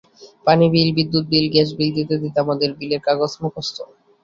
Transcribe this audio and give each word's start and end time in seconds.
পানি 0.47 0.65
বিল, 0.73 0.89
বিদ্যুৎ 0.97 1.25
bill, 1.31 1.45
gas 1.53 1.69
bill 1.77 1.89
দিতে 1.97 2.15
দিতে 2.23 2.37
আমাদের 2.45 2.69
বিলের 2.79 3.01
কাগজ 3.07 3.31
মুখস্থ। 3.41 3.77